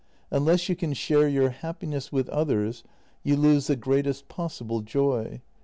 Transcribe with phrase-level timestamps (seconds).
[0.31, 2.83] Unless you can share your happiness with others,
[3.21, 5.43] you lose the greatest possible joy.